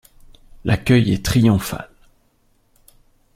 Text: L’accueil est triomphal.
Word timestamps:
L’accueil 0.65 1.13
est 1.13 1.23
triomphal. 1.23 1.87